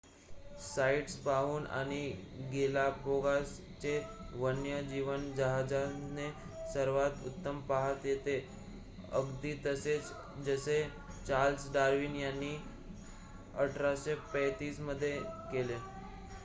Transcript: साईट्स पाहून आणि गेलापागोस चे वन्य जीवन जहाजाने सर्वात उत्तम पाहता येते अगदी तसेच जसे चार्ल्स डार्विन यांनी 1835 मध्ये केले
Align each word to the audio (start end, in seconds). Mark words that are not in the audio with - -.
साईट्स 0.65 1.15
पाहून 1.15 1.65
आणि 1.71 1.99
गेलापागोस 2.51 3.49
चे 3.81 3.91
वन्य 4.33 4.81
जीवन 4.83 5.29
जहाजाने 5.33 6.29
सर्वात 6.73 7.23
उत्तम 7.25 7.59
पाहता 7.67 8.07
येते 8.07 8.37
अगदी 9.11 9.53
तसेच 9.65 10.11
जसे 10.45 10.83
चार्ल्स 11.27 11.71
डार्विन 11.73 12.15
यांनी 12.15 12.53
1835 13.59 14.79
मध्ये 14.83 15.17
केले 15.51 15.77